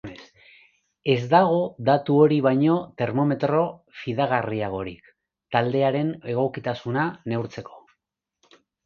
Ez 1.15 1.25
dago 1.33 1.57
datu 1.89 2.15
hori 2.21 2.39
baino 2.45 2.77
termometro 3.01 3.59
fidagarriagorik 3.99 5.13
taldearen 5.57 6.11
egokitasuna 6.33 7.05
neurtzeko. 7.35 7.79